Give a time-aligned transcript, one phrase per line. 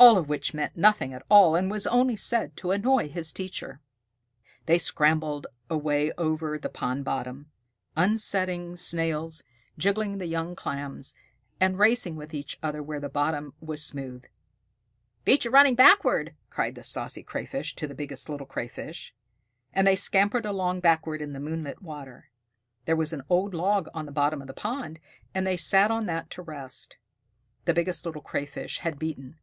[0.00, 3.80] All of which meant nothing at all and was only said to annoy his teacher.
[4.66, 7.52] They scrambled away over the pond bottom,
[7.96, 9.44] upsetting Snails,
[9.78, 11.14] jiggling the young Clams,
[11.60, 14.24] and racing with each other where the bottom was smooth.
[15.24, 19.14] "Beat you running backward!" cried the Saucy Crayfish to the Biggest Little Crayfish,
[19.72, 22.28] and they scampered along backward in the moonlit water.
[22.86, 24.98] There was an old log on the bottom of the pond,
[25.32, 26.96] and they sat on that to rest.
[27.66, 29.38] The Biggest Little Crayfish had beaten.